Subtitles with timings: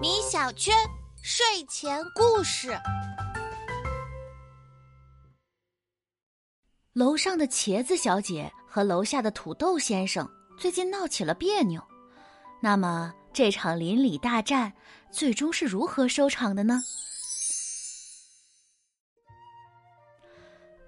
[0.00, 0.74] 米小圈
[1.22, 2.74] 睡前故事。
[6.94, 11.82] 楼上的茄子小姐和楼下的土豆先生最近闹起了别扭，
[12.62, 14.72] 那么这场邻里大战
[15.10, 16.82] 最终是如何收场的呢？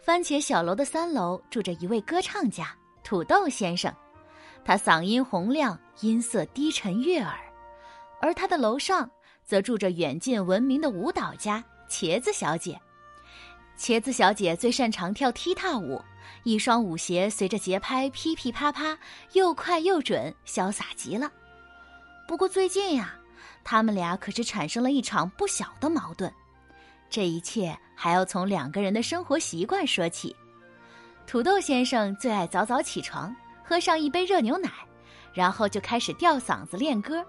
[0.02, 3.94] 番茄小楼的三楼住着一位歌唱家土豆先生，
[4.64, 7.34] 他嗓音洪亮，音色低沉悦耳；
[8.20, 9.10] 而他的楼上
[9.44, 12.78] 则住着远近闻名的舞蹈家茄子小姐。
[13.78, 16.02] 茄子小姐最擅长跳踢踏舞，
[16.42, 18.98] 一双舞鞋随着节拍噼噼啪啪，
[19.32, 21.30] 又快又准，潇洒极了。
[22.26, 23.14] 不过最近呀，
[23.64, 26.30] 他们俩可是产生了一场不小的矛盾。
[27.08, 30.34] 这一切还要从两个人的生活习惯说起。
[31.26, 33.34] 土豆先生最爱早早起床，
[33.68, 34.70] 喝上一杯热牛奶，
[35.34, 37.22] 然后就开始吊嗓子练歌，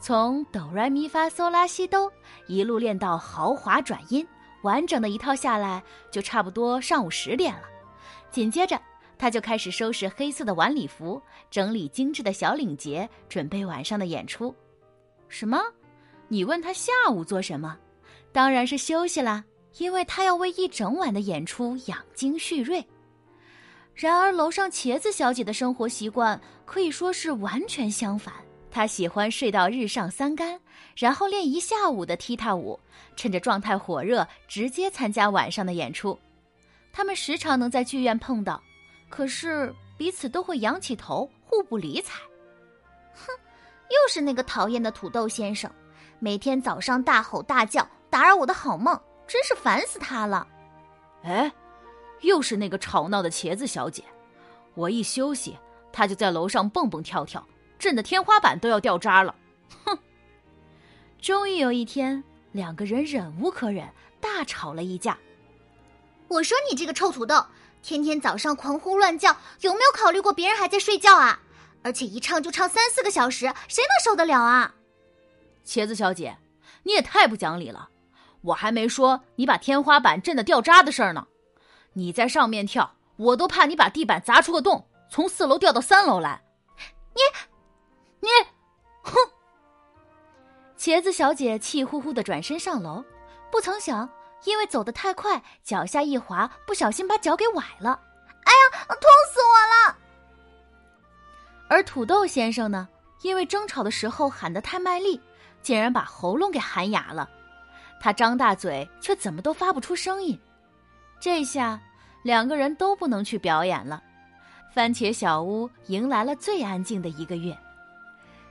[0.00, 2.10] 从哆来咪发嗦拉西哆
[2.46, 4.26] 一路练到豪华转音，
[4.62, 7.64] 完整的一套下来就差不多上午十点了。
[8.30, 8.80] 紧接着，
[9.18, 14.54] 他就开始收拾黑色的晚礼服，整理精致的小领结，准备晚上的演出。
[15.28, 15.60] 什么？
[16.28, 17.76] 你问他下午做什么？
[18.32, 19.44] 当然是休息啦，
[19.76, 22.82] 因为他要为一整晚的演出养精蓄锐。
[23.94, 28.34] 然而，楼上茄子小姐的生活习惯可以说是完全相反。
[28.70, 30.60] 她喜欢睡到日上三竿，
[30.96, 32.78] 然后练一下午的踢踏舞，
[33.14, 36.18] 趁着状态火热，直接参加晚上的演出。
[36.92, 38.60] 他们时常能在剧院碰到，
[39.08, 42.20] 可是彼此都会仰起头，互不理睬。
[43.14, 43.32] 哼，
[43.90, 45.70] 又是那个讨厌的土豆先生，
[46.18, 47.86] 每天早上大吼大叫。
[48.10, 50.46] 打扰我的好梦，真是烦死他了！
[51.24, 51.52] 哎，
[52.20, 54.02] 又是那个吵闹的茄子小姐，
[54.74, 55.56] 我一休息，
[55.92, 57.46] 她就在楼上蹦蹦跳跳，
[57.78, 59.34] 震得天花板都要掉渣了。
[59.84, 59.98] 哼！
[61.20, 63.88] 终于有一天，两个人忍无可忍，
[64.20, 65.18] 大吵了一架。
[66.28, 67.44] 我说你这个臭土豆，
[67.82, 71.40] 天天早上狂呼乱叫，有没有考虑过别人还在睡觉啊？
[71.82, 74.74] 而且一唱就唱三四个小时，谁能受得了啊？
[75.66, 76.38] 茄子小姐，
[76.82, 77.90] 你也太不讲理了！
[78.40, 81.26] 我还没说你把天花板震得掉渣的事儿呢，
[81.94, 86.42] 你在上面跳，我都怕你把地板砸出个洞，从四楼掉到三楼来。
[87.14, 87.20] 你，
[88.20, 88.28] 你，
[89.02, 89.14] 哼！
[90.76, 93.02] 茄子小姐气呼呼的转身上楼，
[93.50, 94.08] 不曾想
[94.44, 97.98] 因为走得太快，脚下一滑，不小心把脚给崴了。
[98.44, 98.98] 哎呀，痛
[99.32, 99.96] 死我了！
[101.68, 102.88] 而土豆先生呢，
[103.22, 105.20] 因为争吵的时候喊得太卖力，
[105.62, 107.30] 竟然把喉咙给喊哑了。
[108.00, 110.38] 他张大嘴，却怎么都发不出声音。
[111.24, 111.80] 这下，
[112.22, 114.04] 两个人都不能去表演了。
[114.74, 117.56] 番茄小屋迎来了最安静的一个月。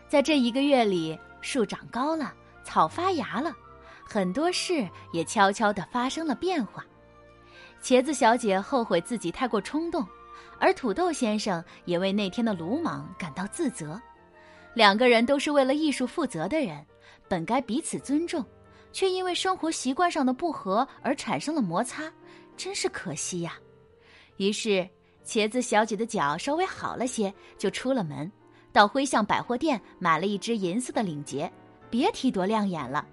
[0.07, 2.33] 在这一个月里，树长高了，
[2.63, 3.55] 草发芽了，
[4.03, 6.83] 很多事也悄悄地发生了变化。
[7.79, 10.03] 茄子小姐后悔自己太过冲动，
[10.57, 14.01] 而土豆先生也为那天的鲁莽感到自责。
[14.73, 16.83] 两个人都是为了艺术负责的人，
[17.27, 18.43] 本该彼此尊重。
[18.91, 22.03] 却因为生活习惯上的不合而产生了摩擦，
[22.55, 23.57] 真是可惜呀。
[24.37, 24.87] 于是，
[25.25, 28.31] 茄子小姐的脚稍微好了些，就出了门，
[28.71, 31.51] 到辉象百货店买了一只银色的领结，
[31.89, 33.07] 别提多亮眼了。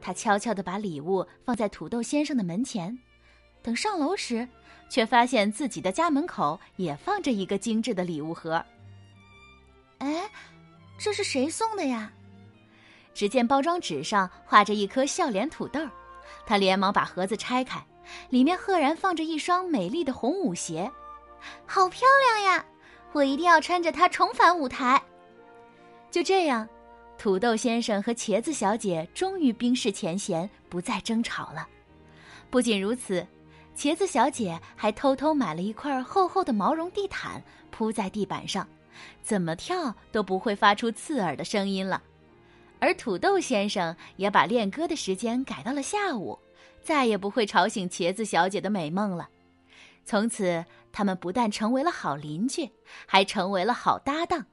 [0.00, 2.96] 她悄悄地把礼物放在土豆先生的门前，
[3.62, 4.46] 等上楼时，
[4.88, 8.64] 却发现自己的家门口也放着一个精致的礼物盒。
[9.98, 10.30] 哎，
[10.98, 12.12] 这是谁送的呀？
[13.14, 15.80] 只见包装纸上画着一颗笑脸土豆，
[16.46, 17.84] 他连忙把盒子拆开，
[18.30, 20.90] 里面赫然放着一双美丽的红舞鞋，
[21.66, 22.64] 好漂亮呀！
[23.12, 25.02] 我一定要穿着它重返舞台。
[26.10, 26.68] 就这样，
[27.18, 31.68] 土豆先生和茄子小姐终于冰释前嫌，不再争吵了。
[32.48, 33.26] 不仅如此，
[33.76, 38.66] 茄子小姐还偷偷买了一块厚厚的毛绒地毯铺在地板上，
[39.22, 42.02] 怎么跳都不会发出刺耳的声音了。
[42.78, 46.38] 而土豆先生也把练歌的时间改到了下午，
[46.82, 49.28] 再也不会吵醒茄子小姐的美梦了。
[50.04, 52.68] 从此，他们不但成为了好邻居，
[53.06, 54.44] 还成为了好搭档，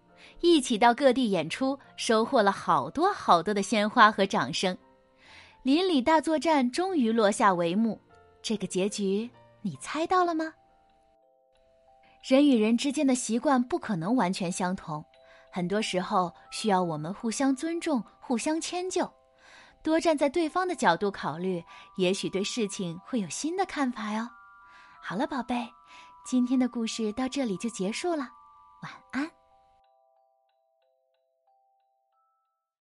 [0.41, 4.77] 一起到各地演出，收获了好多好多的鲜花和掌声。
[5.63, 7.99] 邻里大作战终于落下帷幕，
[8.41, 9.29] 这个结局
[9.61, 10.53] 你猜到了吗？
[12.21, 15.03] 人与人之间的习惯不可能完全相同。
[15.51, 19.11] 很多时候需要我们互相尊重、互相迁就，
[19.81, 21.63] 多站在对方的角度考虑，
[21.95, 24.27] 也许对事情会有新的看法哟。
[25.01, 25.67] 好了，宝贝，
[26.25, 28.29] 今天的故事到这里就结束了，
[28.81, 29.38] 晚安。